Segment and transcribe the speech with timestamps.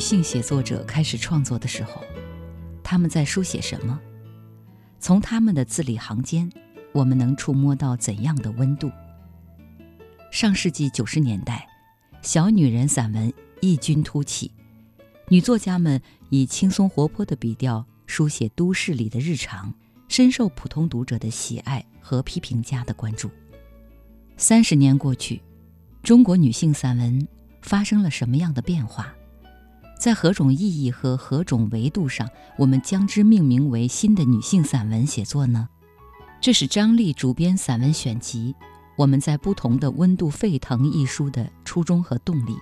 [0.00, 2.02] 性写作者开始创作的时候，
[2.82, 4.00] 她们在书写什么？
[4.98, 6.50] 从她们的字里行间，
[6.92, 8.90] 我们能触摸到怎样的温度？
[10.32, 11.68] 上世纪九十年代，
[12.22, 14.50] 小女人散文异军突起，
[15.28, 19.72] 女作家们以轻松活泼的笔调书写都市里的日常，
[20.08, 23.30] 深受普通读者的喜爱和批评家的关注。
[24.36, 25.42] 三十年过去，
[26.02, 27.28] 中国女性散文
[27.60, 29.14] 发生了什么样的变化？
[30.00, 35.68] 在何种意义和何种维度上，我们将之命名为新的女性散文写作呢？
[36.40, 38.54] 这是张丽主编散文选集。
[38.96, 42.56] 我们在不同的温度沸腾一书的初衷和动力，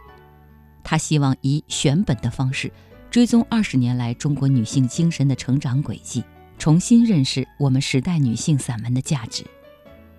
[0.83, 2.73] 她希望以选本的方式
[3.09, 6.25] 追踪二十年来中国女性精神的成长轨迹，
[6.58, 9.45] 重新认识我们时代女性散文的价值。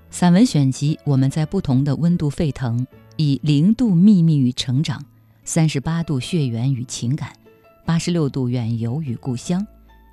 [0.09, 5.03] 散文选集，我们在不同的温度沸腾，以零度秘密与成长，
[5.51, 7.33] 三十八度血缘与情感，
[7.83, 9.65] 八十六度远游与故乡，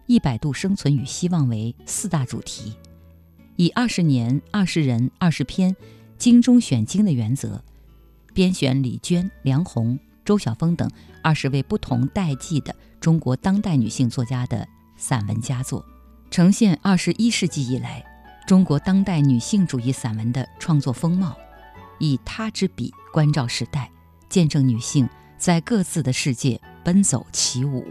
[0.06, 2.75] 一百度生存与希望为四大主题，
[3.57, 5.77] 以二十年、二十人、二十篇。
[6.17, 7.62] 精中选精的原则，
[8.33, 10.91] 编选李娟、梁鸿、周晓峰等
[11.23, 15.84] 二十位不同代际的中国当代女性作家的散文佳作，
[16.31, 18.03] 呈现二十一世纪以来
[18.47, 21.37] 中国当代女性主义散文的创作风貌，
[21.98, 23.91] 以她之笔关照时代，
[24.31, 25.07] 见证女性
[25.39, 27.87] 在各自的世界奔走起舞。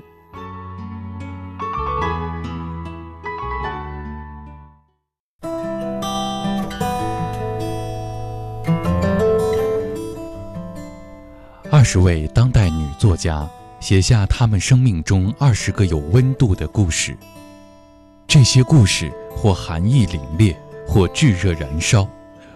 [11.71, 13.47] 二十位当代女作家
[13.81, 17.17] 写下她们生命中二十个有温度的故事。
[18.25, 20.55] 这些故事或寒意凛冽，
[20.87, 22.07] 或炙热燃烧。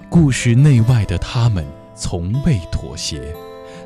[0.09, 3.35] 故事内外的她们从未妥协，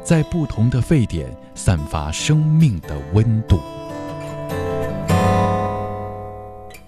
[0.03, 3.59] 在不同的沸点散发生命的温度。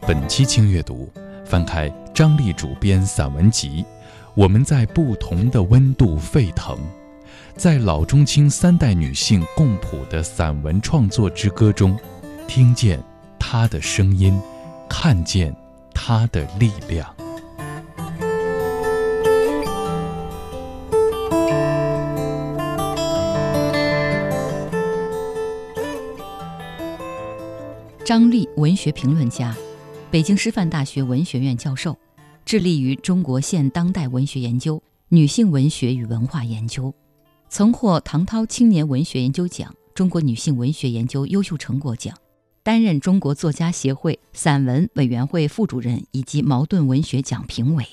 [0.01, 1.09] 本期轻阅读，
[1.45, 3.85] 翻开张力主编散文集，
[4.33, 6.77] 我们在不同的温度沸腾。
[7.55, 11.97] 在老中青三代女性共谱的散文创作之歌中，
[12.47, 13.01] 听见
[13.39, 14.37] 她的声音，
[14.89, 15.55] 看见
[15.93, 17.14] 她的力量。
[28.05, 29.57] 张丽，文学评论家，
[30.11, 31.97] 北京师范大学文学院教授，
[32.45, 34.79] 致力于中国现当代文学研究、
[35.09, 36.93] 女性文学与文化研究。
[37.49, 42.15] 曾获唐涛青年文学研究奖、中国女性文学研究优秀成果奖，
[42.61, 47.83] 担任中国作家协会散文委员会副主任以及茅盾文学奖评委。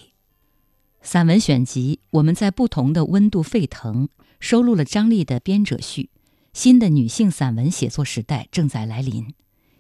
[1.00, 4.08] 散文选集《我们在不同的温度沸腾》
[4.38, 6.10] 收录了张丽的编者序：
[6.52, 9.32] 新的女性散文写作时代正在来临，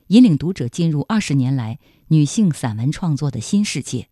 [0.08, 4.08] 引领读者进入二十年来女性散文创作的新世界。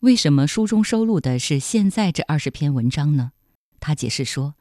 [0.00, 3.32] 为什么书中收录的是现在这二十篇文章呢？
[3.80, 4.54] 他解释说，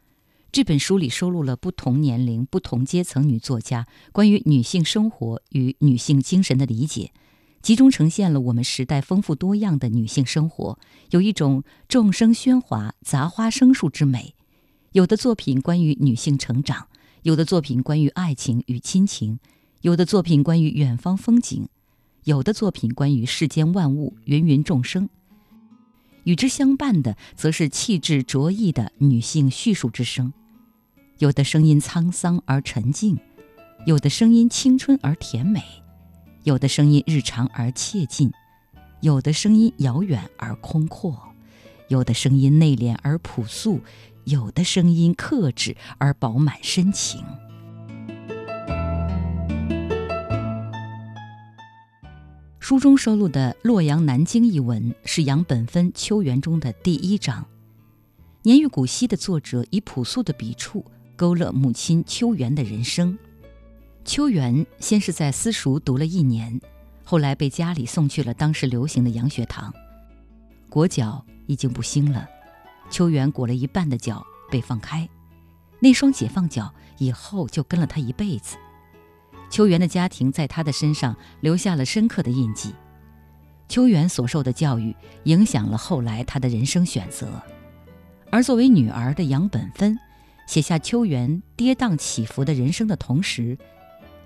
[0.51, 7.11] 这本书里收录了不同年龄、不同阶层女作家关于女性生活与女性精神的理解，
[7.61, 10.79] 集中呈现了我们时代丰富多样的女性生活，
[11.09, 14.35] 有一种众生喧哗、杂花生树之美。
[14.91, 16.87] 有的作品关于女性成长，
[17.23, 19.39] 有的作品关于爱情与亲情，
[19.85, 21.67] 有的作品关于远方风景，
[22.23, 25.07] 有的作品关于世间万物、芸芸众生。
[26.23, 30.33] 与之相伴的，则是气质卓异的女性叙述之声，
[31.19, 33.19] 有的声音沧桑而沉静，
[33.85, 35.61] 有的声音青春而甜美，
[36.41, 38.31] 有的声音日常而切近，
[39.01, 41.15] 有的声音遥远而空阔，
[41.89, 43.81] 有的声音内敛而朴素，
[44.23, 47.23] 有的声音克制而饱满深情。
[52.67, 57.45] 书中收录的《洛阳南京》一文是杨本芬《秋园》中的第一章。
[58.41, 60.83] 年逾古稀的作者以朴素的笔触
[61.15, 63.15] 勾勒母亲秋园的人生。
[64.03, 66.59] 秋园先是在私塾读了一年，
[67.03, 69.71] 后来被家里送去了当时流行的洋学堂。
[70.67, 72.27] 裹脚已经不兴了，
[72.89, 75.07] 秋园裹了一半的脚被放开，
[75.79, 78.57] 那双解放脚以后就跟了他一辈子。
[79.49, 82.73] 秋元的家庭在他的身上留下了深刻的印记，
[83.69, 87.41] 秋元所受的教育影响了后来他的人生选择，
[88.29, 89.97] 而作为女儿的杨本芬，
[90.47, 93.57] 写下秋元跌宕起伏的人生的同时，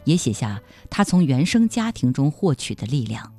[0.04, 3.32] 也写下他从原生家庭中获取的力量。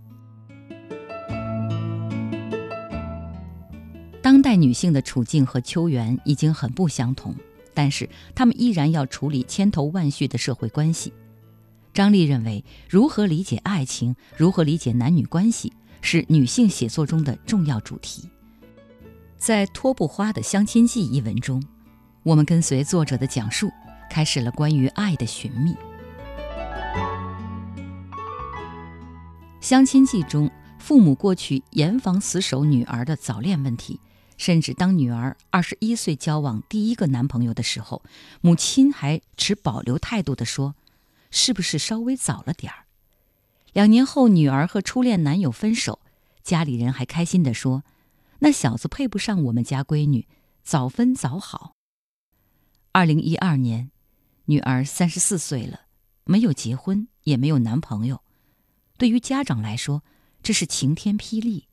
[4.22, 7.34] 当代女性的处境和秋元已经很不相同，
[7.74, 11.12] 但是她们依然要处理千头万绪的社会关系。
[11.92, 18.28] 张丽认为，如何理解爱情，如何理解男女关系，是女性写作中的重要主题。
[19.36, 21.62] 在托布花的《相亲记》一文中，
[22.22, 23.70] 我们跟随作者的讲述，
[24.08, 25.72] 开始了关于爱的寻觅。
[29.60, 30.48] 《相亲记》中，
[30.78, 33.98] 父母过去严防死守女儿的早恋问题，
[34.36, 38.02] 甚至当女儿二十一岁交往第一个男朋友的时候，
[38.40, 40.76] 母亲还持保留态度地说。
[41.30, 42.86] 是不是稍微早了点儿？
[43.72, 46.00] 两年后，女儿和初恋男友分手，
[46.42, 47.84] 家里人还开心地说
[48.40, 50.26] ：“那小子配不上我们家闺女，
[50.64, 51.76] 早分早好。”
[52.92, 53.92] 二零一二年，
[54.46, 55.82] 女儿三十四岁了，
[56.24, 58.22] 没有结婚，也没有男朋友。
[58.98, 60.02] 对于家长来说，
[60.42, 61.68] 这是晴天霹雳，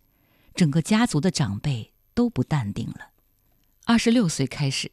[0.53, 3.11] 整个家族的长辈都不淡定了。
[3.85, 4.91] 二十六岁开始，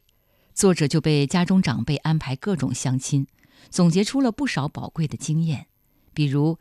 [0.55, 3.27] 作者就被家中长辈安排各种相亲。
[3.69, 5.67] 总结出了不少宝贵的经验，
[6.13, 6.57] 比如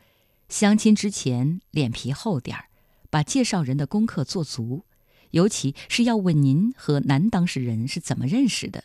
[0.48, 2.66] 相亲之前脸皮厚点儿，
[3.10, 4.84] 把介绍人的功课做足，
[5.30, 8.84] 尤其是要问您和男当事人是怎么认识的。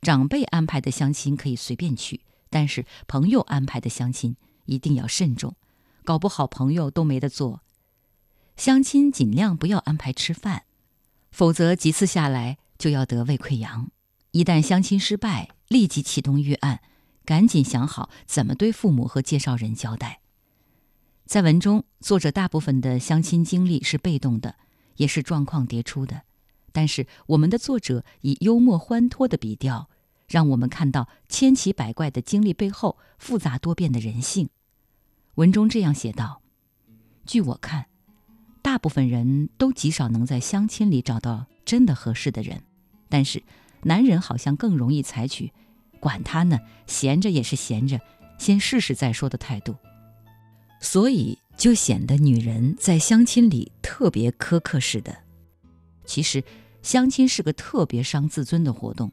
[0.00, 4.36] 长辈安排的相亲可以随便去，但是朋友安排的相亲
[4.66, 5.54] 一定要慎重，
[6.04, 7.62] 搞不好朋友都没得做。
[8.56, 10.64] 相亲尽量不要安排吃饭，
[11.30, 13.90] 否则几次下来就要得胃溃疡。
[14.32, 16.80] 一旦相亲失败，立即启动预案。
[17.24, 20.20] 赶紧想好怎么对父母和介绍人交代。
[21.24, 24.56] 在文中，作者大部分的相亲经历是被动的，
[24.96, 26.22] 也是状况迭出的。
[26.72, 29.88] 但是，我们的作者以幽默欢脱的笔调，
[30.26, 34.50] 让我们看到千奇百怪的经历背后复杂多变的人性。
[35.36, 36.42] 文中这样写道
[37.24, 37.86] ：“据我看，
[38.60, 42.62] 大部分人都极少能在相亲里找到真的合适的人，
[43.08, 43.42] 但是
[43.84, 45.52] 男人好像更容易采取。”
[46.02, 46.58] 管他呢，
[46.88, 48.00] 闲着也是闲着，
[48.36, 49.76] 先试试再说的态度，
[50.80, 55.16] 所以就显得女人在相亲里特别苛刻似的。
[56.04, 56.42] 其实，
[56.82, 59.12] 相亲是个特别伤自尊的活动。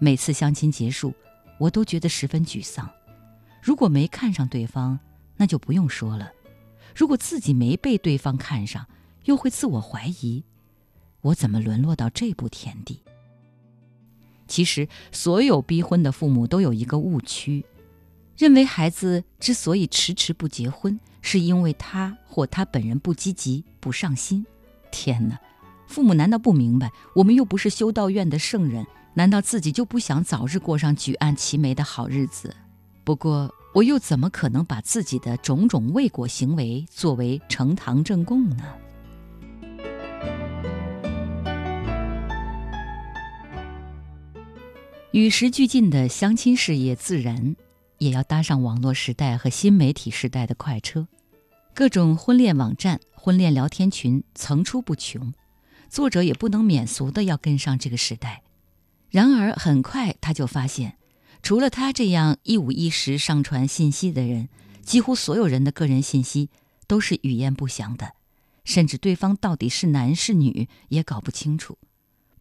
[0.00, 1.14] 每次相亲结束，
[1.60, 2.90] 我都觉得十分沮丧。
[3.62, 4.98] 如果没看上对方，
[5.36, 6.32] 那就不用说了；
[6.96, 8.84] 如果自己没被对方看上，
[9.26, 10.42] 又会自我怀疑：
[11.20, 13.04] 我怎么沦落到这步田地？
[14.52, 17.64] 其实，所有逼婚的父母都有一个误区，
[18.36, 24.44] 认为孩子之所以迟迟不结婚，是因为他或他本人不积极、不上心。
[24.90, 25.40] 天哪，
[25.86, 26.92] 父母难道不明白？
[27.14, 32.54] 我们又不是修道院的圣人，难道自己就不想早日过上举案齐眉的好日子？
[33.04, 38.66] 不过，我又怎么可能把自己的种种未果行为作为呈堂证供呢？
[45.12, 47.54] 与时俱进的相亲事业，自然
[47.98, 51.06] 也要搭上网络时代和新媒体时代的快车。
[51.74, 55.34] 各种婚恋网站、婚恋聊天群层出不穷，
[55.90, 58.42] 作者也不能免俗的要跟上这个时代。
[59.10, 60.96] 然而，很快他就发现，
[61.42, 64.48] 除了他这样一五一十上传信息的人，
[64.80, 66.48] 几乎所有人的个人信息
[66.86, 68.14] 都是语言不详的，
[68.64, 71.76] 甚至对方到底是男是女也搞不清楚。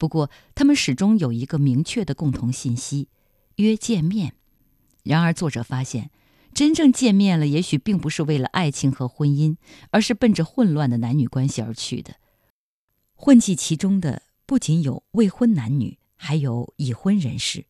[0.02, 3.08] 不过，他们始终有一个明确的共同信息：
[3.58, 4.34] 约见面。
[5.04, 6.10] 然而，作者发现，
[6.56, 9.58] 真正见面了，也许并不是为了爱情和婚姻，
[9.92, 12.16] 而是奔着混乱的男女关系而去的。
[13.14, 17.66] 混迹其中的不仅有未婚男女，还有已婚人士。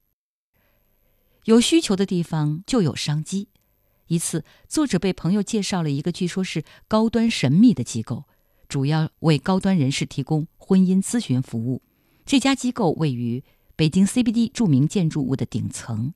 [1.43, 3.49] 有需求的地方就有商机。
[4.07, 8.23] 一次，作者被朋友介绍了一个据说是高端神秘的机构，
[8.69, 11.81] 主要为高端人士提供婚姻咨询服务。
[12.31, 13.43] 这家机构位于
[13.75, 16.13] 北京 CBD 著名建筑物的顶层，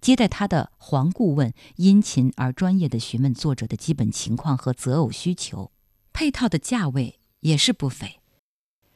[0.00, 5.72] 接待他的黄顾问殷勤而专业的询问作者的基本情况和择偶需求，
[6.12, 8.20] 配套的价位也是不菲。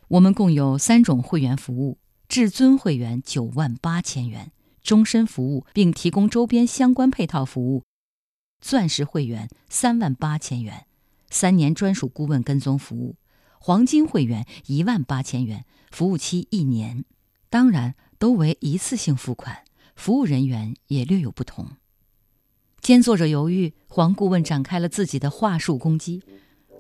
[0.07, 1.99] 我们共有三种会员服务：
[2.29, 7.83] 至尊会员九万八千元，终身服务并提供周边相关配套服务；
[8.61, 10.87] 钻石会员三万八千元，
[11.29, 13.17] 三年专属顾问跟踪服务。
[13.67, 17.05] 黄金会员一万八千元，服务期一年，
[17.51, 19.65] 当然都为一次性付款，
[19.97, 21.71] 服务人员也略有不同。
[22.81, 26.23] 见作者犹豫，黄顾问展开了自己的话术攻击。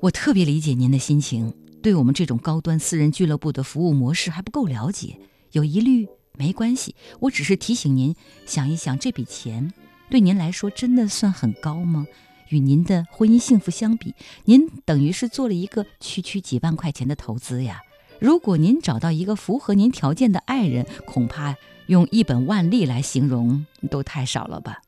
[0.02, 1.52] 我特别理解您的心情，
[1.82, 5.18] 对我们这种高端私人俱乐部的服务模式还不够了解，
[5.50, 8.14] 有疑虑没关系，我只是提醒您
[8.46, 9.72] 想一想，这笔钱
[10.08, 12.06] 对您来说真的算很高吗？
[12.48, 17.82] 与您的婚姻幸福相比，您等于是做了一个区区几万块钱的投资呀。
[18.18, 24.82] 如果您找到一个符合您条件的爱人，恐怕用一本万利来形容都太少了吧。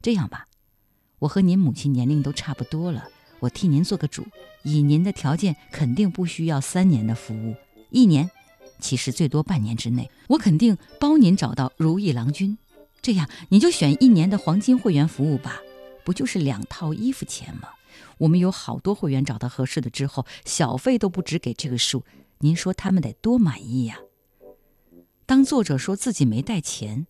[0.00, 0.46] 这样吧，
[1.18, 3.08] 我和您母亲年龄都差不多了，
[3.40, 4.24] 我替您做个主，
[4.62, 7.56] 以您的条件，肯定不需要三年的服务，
[7.90, 8.30] 一年，
[8.78, 12.56] 其实最多半年之内，我肯定包您找到如意郎君。
[13.02, 15.60] 这样，你就选一年的黄金会员服务吧，
[16.08, 17.68] 不就是两套衣服钱吗？
[18.16, 22.02] 我们有好多会员找到合适的之后，小费都不止给这个数，
[22.38, 23.98] 您说他们得多满意呀？
[25.26, 27.06] 当作者说自己没带钱，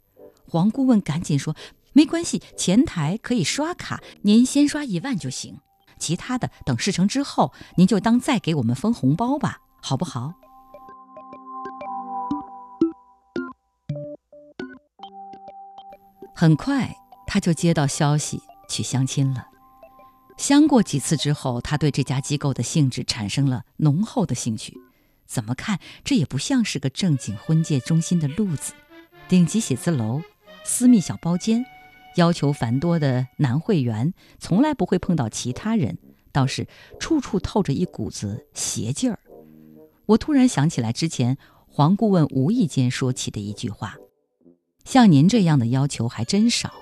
[0.48, 1.54] 黄顾问赶紧说
[1.94, 5.60] ：“没关系，前台可以刷卡，您先刷一万就行，
[6.00, 10.34] 其他的等事成之后，您就当再给我们分红包吧，好不好？”
[16.34, 16.96] 很快，
[17.28, 19.48] 他就接到消息去相亲了。
[20.36, 24.78] 相过几次之后，他对这家机构的性质产生了浓厚的兴趣。
[25.26, 28.72] 怎么看，这也不像是个正经婚介中心的路子。
[29.28, 30.22] 顶级写字楼、
[30.64, 31.66] 私密小包间，
[32.14, 35.98] 要求繁多的男会员，从来不会碰到其他人，
[36.32, 36.66] 倒是
[36.98, 39.18] 处处透着一股子邪劲儿。
[40.06, 43.96] 我突然想起来之前黄顾问无意间说起的一句话。
[44.84, 46.72] 像您这样的要求还真少，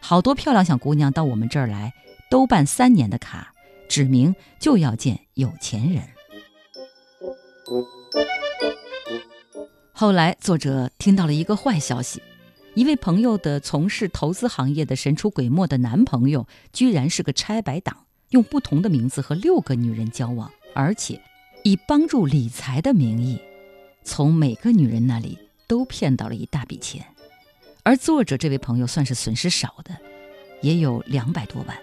[0.00, 1.92] 好多漂亮小姑娘到我们这儿来，
[2.30, 3.52] 都办三年的卡，
[3.88, 6.02] 指明就要见有钱人。
[9.92, 12.22] 后来作者听到了一个坏消息，
[12.74, 21.20] 一位朋友的从事投资行业的神出鬼没的男朋友，居然是个拆白党，用不同的名字和六个女人交往，而且
[21.64, 23.40] 以帮助理财的名义，
[24.04, 25.36] 从每个女人那里
[25.66, 27.04] 都骗到了一大笔钱。
[27.88, 29.96] 而作者这位朋友算是损失少的，
[30.60, 31.74] 也有两百多万。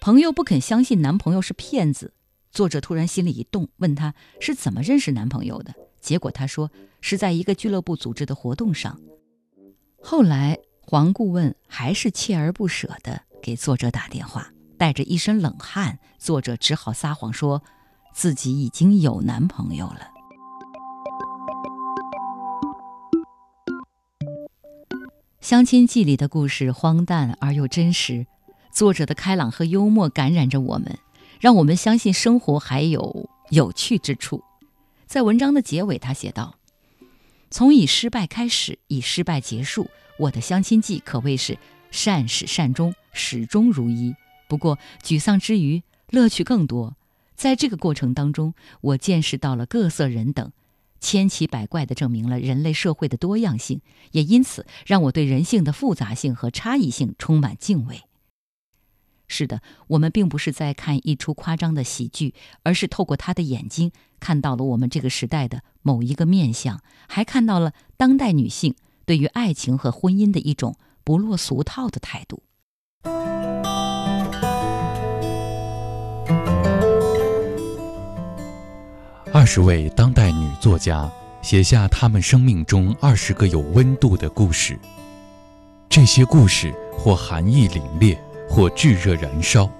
[0.00, 2.12] 朋友不肯相信男朋友是骗子，
[2.50, 5.72] 作者突然心里一动，问他是怎么认识男朋友的。
[6.00, 9.00] 结果他说是在一个俱乐部组织的活动上。
[10.02, 17.62] 后来黄顾问还是锲而不舍地给作者打电话，带着一身冷汗，作者只好撒谎说
[18.12, 20.10] 自己已经有男朋友了。
[25.40, 28.26] 相亲记里的故事荒诞而又真实，
[28.70, 30.98] 作者的开朗和幽默感染着我们，
[31.40, 34.44] 让我们相信生活还有有趣之处。
[35.06, 36.56] 在文章的结尾，他写道
[37.50, 41.56] ：“从以失败开始，以失败结束，我的相亲记可谓是
[41.90, 44.14] 善始善终，始终如一。
[44.46, 46.94] 不过沮丧之余，乐趣更多。
[47.34, 50.52] 在这个过程当中，我见识到了各色人等。”
[51.00, 53.80] 千奇百怪地证明了人类社会的多样性，
[54.12, 58.02] 也因此让我对人性的复杂性和差异性充满敬畏。
[59.26, 68.74] 是的，我们并不是在看一出夸张的喜剧，而是透过他的眼睛看到了我们这个时代的某一个面相，还看到了当代女性
[69.06, 72.42] 对于爱情和婚姻的一种不落俗套的态度。
[79.32, 81.08] 二十位当代女作家
[81.40, 84.76] 写下她们生命中二十个有温度的故事。
[85.88, 88.18] 这些故事或寒意凛冽，
[88.48, 89.70] 或炙热燃烧。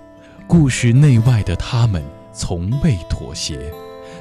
[0.47, 2.00] 故事内外的她们
[2.33, 3.73] 从未妥协，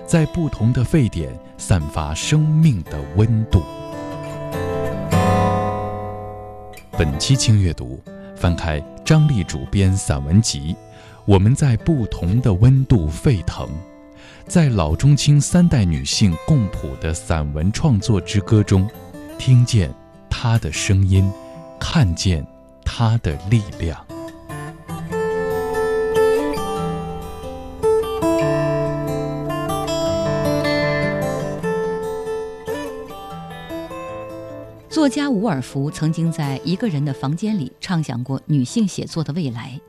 [0.03, 3.61] 在不同的沸点散发生命的温度。
[6.97, 8.01] 本期轻阅读，
[8.35, 10.75] 翻开张力主编散文集，
[11.25, 13.69] 我们在不同的温度沸腾。
[14.47, 18.89] 在老中青三代女性共谱的散文创作之歌中，
[19.37, 19.93] 听见
[20.29, 21.31] 她的声音，
[21.79, 22.45] 看见
[22.83, 24.05] 她的力量。
[34.89, 39.79] 作家伍尔夫曾经在一个人的房间里畅想过女性写作的未来，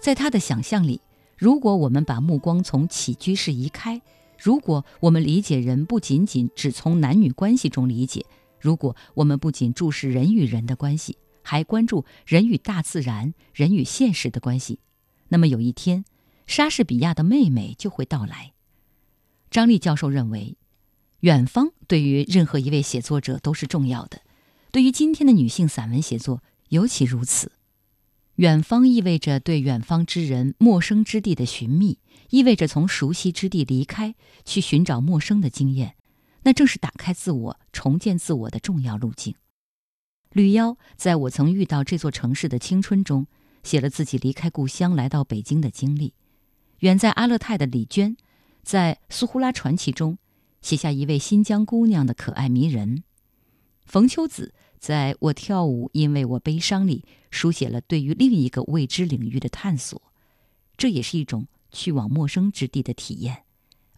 [0.00, 1.00] 在他的想象里。
[1.40, 4.02] 如果我们把目光从起居室移开，
[4.38, 8.26] 如果我们理解人不仅仅只从男女关系中理解，
[8.58, 14.80] 如果我们不仅注视人与人的关系，还关注人与大自然、人与现实的关系，
[15.28, 16.04] 那么有一天，
[16.46, 18.52] 莎士比亚的妹妹就会到来。
[19.50, 20.58] 张力教授认为，
[21.20, 24.20] 远方对于任何一位写作者都是重要的，
[24.70, 27.50] 对于今天的女性散文写作尤其如此。
[28.40, 31.98] 远方意味着对远方之人、陌生之地的寻觅，
[32.30, 34.14] 意味着从熟悉之地离开，
[34.46, 35.96] 去寻找陌生的经验。
[36.44, 39.34] 那正是打开自我、重建自我的重要路径。
[40.32, 43.26] 吕妖在我曾遇到这座城市的青春中，
[43.62, 46.14] 写了自己离开故乡来到北京的经历。
[46.78, 48.16] 远在阿勒泰的李娟，
[48.62, 50.16] 在《苏呼拉传奇》中
[50.62, 53.04] 写下一位新疆姑娘的可爱迷人。
[53.84, 60.00] 冯秋子在我跳舞，因为我悲伤里书写了对于另一个未知领域的探索，
[60.78, 63.42] 这也是一种去往陌生之地的体验。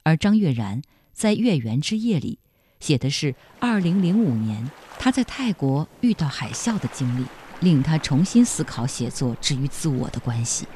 [0.03, 2.41] 而张悦然在《月圆之夜》里
[2.81, 7.27] 写的是2005年他在泰国遇到海啸的经历，
[7.61, 10.67] 令他重新思考写作之于自我的关系。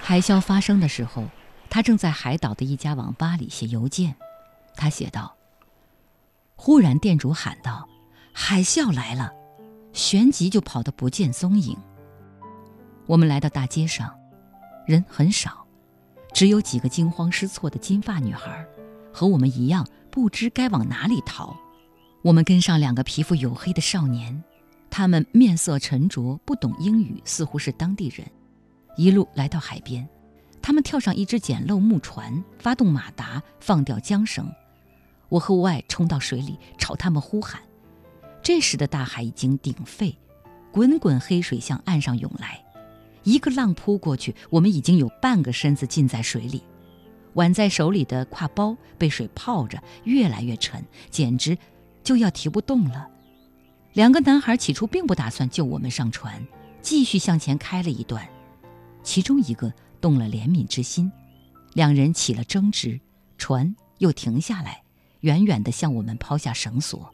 [0.00, 1.28] 海啸发生的时候，
[1.76, 4.14] 他正在海岛的一家网吧里写邮件。
[4.76, 5.36] 他写道
[6.56, 7.86] ：“忽然店主喊道
[8.32, 9.30] ：‘海啸来了！’
[9.92, 11.76] 旋即就跑得不见踪影。
[13.04, 14.18] 我们来到大街上，
[14.86, 15.66] 人很少，
[16.32, 18.66] 只有几个惊慌失措的金发女孩，
[19.12, 21.54] 和我们一样不知该往哪里逃。
[22.22, 24.42] 我们跟上两个皮肤黝黑的少年，
[24.88, 28.26] 他们面色沉着，不懂英语，似乎是当地人。”
[28.96, 30.08] 一路来到海边，
[30.66, 34.52] 他们跳上一只简陋木船，发动马达，放掉缰绳。
[35.28, 37.62] 我和吴爱冲到水里，朝他们呼喊。
[38.42, 40.18] 这时的大海已经鼎沸，
[40.72, 42.64] 滚滚黑水向岸上涌来。
[43.22, 46.64] 一个浪扑过去，我们已经有半个身子浸在水里。
[47.34, 51.56] 挽在手里的挎包被水泡着，越来越沉，简直
[52.02, 53.06] 就要提不动了。
[53.92, 56.44] 两个男孩起初并不打算救我们上船，
[56.82, 58.28] 继续向前开了一段。
[59.04, 59.72] 其中一个
[60.06, 61.10] 动了怜悯之心，
[61.72, 63.00] 两人起了争执，
[63.38, 64.84] 船又停下来，
[65.22, 67.12] 远远地向我们抛下绳索。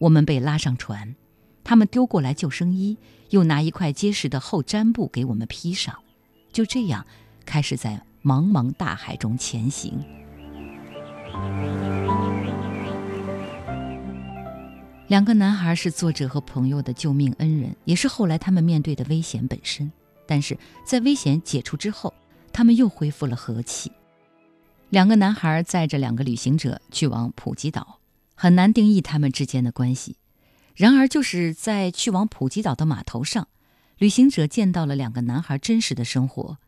[0.00, 1.14] 我们被拉上船，
[1.62, 2.98] 他们丢过来救生衣，
[3.30, 5.96] 又拿一块结实的厚毡布给我们披上，
[6.50, 7.06] 就这样
[7.44, 10.04] 开始在茫茫大海中前行。
[15.06, 19.92] 两个男孩是作者和朋友的救命恩人，也是后来他们面对的危险本身。
[20.26, 22.12] 但是在危险解除之后，
[22.52, 23.92] 他们又恢复了和气。
[24.90, 28.00] 两个男孩载着两个旅行者去往普吉岛，
[28.34, 30.16] 很难定义他们之间的关系。
[30.74, 33.48] 然而，就是在去往普吉岛的码头上，
[33.98, 36.58] 旅行者见到了两个男孩真实的生活：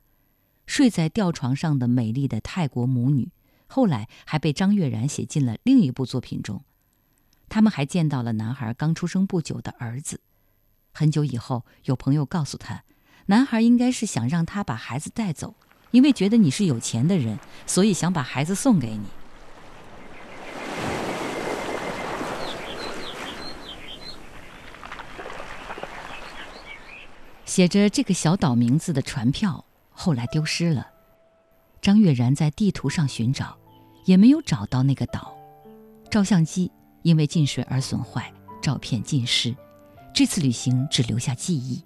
[0.67, 3.31] 睡在吊床上的美丽的泰国母女，
[3.67, 6.65] 后来还被张悦然写进了另一部作品中。
[7.49, 10.21] 他们还见到了男孩刚出生不久的儿子。
[10.93, 12.83] 很久以后，有朋友告诉他。
[13.31, 15.55] 男孩应该是想让他把孩子带走，
[15.91, 19.03] 因为觉得你是有钱的人，所以想把孩子送给你。
[27.45, 30.87] 写着这个小岛名字的船票后来丢失了，
[31.83, 33.59] 张悦然在地图上寻找，
[34.07, 35.37] 也没有找到那个岛。
[36.11, 39.55] 照相机因为进水而损坏，照片尽失。
[40.15, 41.85] 这次旅行只留下记忆。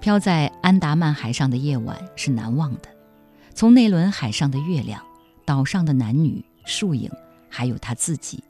[0.00, 2.88] 飘在安达曼海上的夜晚是难忘的，
[3.52, 5.04] 从那轮海上的月亮，
[5.44, 7.10] 岛上的男女、树影，
[7.48, 8.42] 还有他自己，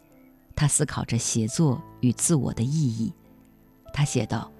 [0.54, 3.12] 他思考着写作与自我的意义。
[3.94, 4.52] 他写道：“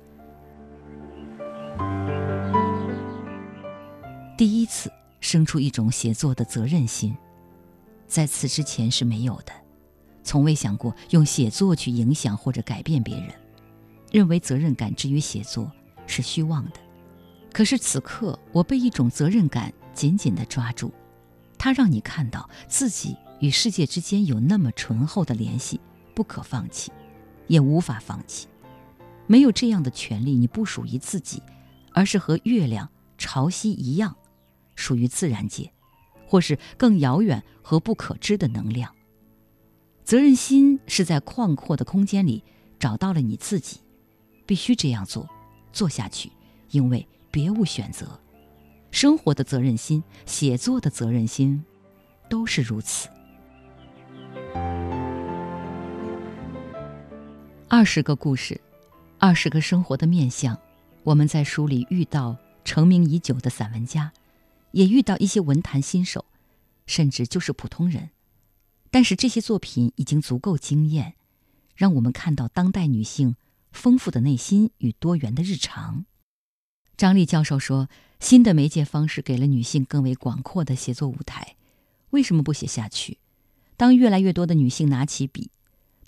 [4.37, 7.15] 第一次生出一种写作的责任心，
[8.07, 9.53] 在此之前是没有的，
[10.25, 13.29] 从未想过用写作去影响或者改变别人，
[14.11, 15.71] 认为责任感之于写作。”
[16.09, 16.81] 是虚妄的，
[17.53, 20.93] 可是此刻我被一种责任感紧紧地抓住，
[21.57, 25.81] 它让你看到自己与世界之间有那么醇厚的联系，
[26.15, 26.91] 不可放弃，
[27.47, 28.49] 也无法放弃。
[29.27, 31.43] 没有这样的权利，你不属于自己，
[31.93, 34.17] 而是和月亮、潮汐一样，
[34.75, 35.71] 属于自然界，
[36.27, 38.95] 或是更遥远和不可知的能量。
[40.05, 42.43] 责任心是在旷阔的空间里
[42.79, 43.81] 找到了你自己，
[44.47, 45.29] 必须这样做。
[45.73, 46.31] 做下去，
[46.71, 48.21] 因为别无选择。
[48.91, 51.65] 生活的责任心，写作的责任心，
[52.29, 53.09] 都是如此。
[57.69, 58.61] 二十个故事，
[59.19, 60.59] 二十个生活的面相。
[61.05, 64.13] 我们在书里遇到成名已久的散文家，
[64.73, 66.25] 也遇到一些文坛新手，
[66.87, 68.11] 甚至就是普通人。
[68.91, 71.15] 但是这些作品已经足够惊艳，
[71.77, 73.37] 让我们看到当代女性。
[73.73, 76.05] 丰富的内心与多元的日常，
[76.97, 81.57] 张丽教授说：“新的媒介方式给了女性更为广阔的写作舞台。
[82.11, 83.19] 为什么不写下去？
[83.77, 85.51] 当越来越多的女性拿起笔，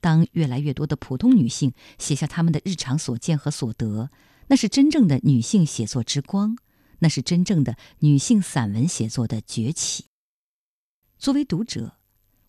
[0.01, 4.11] 当越来越多的普通女性写下她们的日常所见和所得，
[4.49, 6.57] 那是真正的女性写作之光，
[6.99, 10.07] 那是真正的女性散文写作的崛起。
[11.19, 11.99] 作为读者，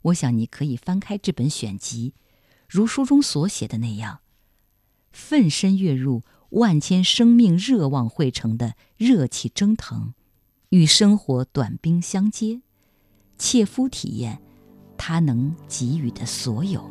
[0.03, 2.15] 我想你可以翻开这本选集，
[2.67, 4.21] 如书中所写的那样。”
[5.11, 10.13] 奋身跃入万千生命热望汇成的热气蒸腾，
[10.69, 12.61] 与生活短兵相接，
[13.37, 14.41] 切肤体验
[14.97, 16.89] 他能给予的所有。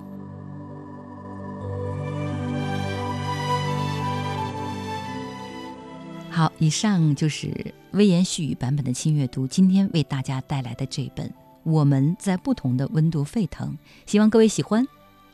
[6.30, 9.46] 好，以上就是微言细语版本的轻阅读。
[9.46, 11.28] 今天为大家带来的这本
[11.64, 13.72] 《我们在不同的温度沸腾》，
[14.06, 14.86] 希望各位喜欢。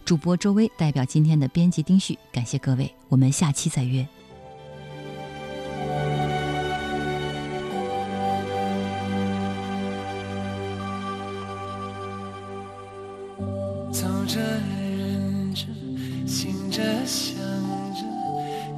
[0.07, 4.07] 主播周薇代表今天的编辑丁旭，感谢各位，我们下期再约。
[13.91, 14.39] 走着，
[14.97, 15.65] 忍着，
[16.25, 17.37] 醒着，想
[17.93, 18.05] 着，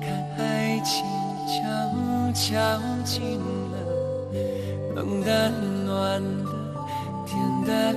[0.01, 1.05] 看爱情
[1.47, 3.77] 悄悄近了，
[4.95, 5.51] 冷的、
[5.85, 6.51] 暖的，
[7.27, 7.93] 甜的、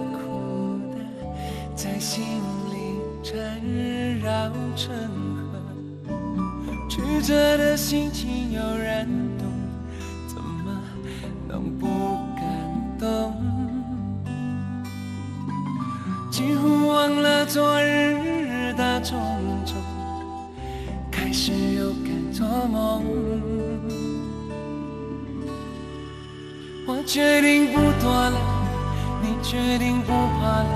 [29.43, 30.69] 决定不怕了，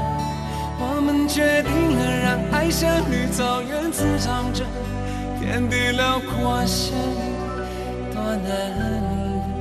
[0.80, 4.65] 我们决定了让爱像绿草原滋长着，
[5.39, 6.93] 天地辽阔些
[8.12, 8.43] 多难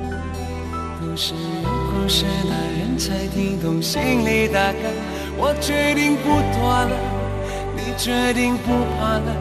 [0.09, 0.17] 得，
[0.99, 4.79] 都是有故事的人才听懂心里的歌。
[5.37, 6.95] 我决定不躲了，
[7.75, 9.35] 你决定不怕了，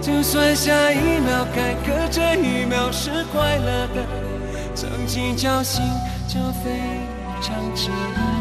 [0.00, 4.06] 就算下一秒该隔这一秒是快乐的，
[4.74, 5.84] 曾经侥幸
[6.26, 6.80] 就非
[7.42, 8.35] 常值得。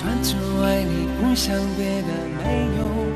[0.00, 2.08] 专注爱你不想别的
[2.42, 3.09] 没有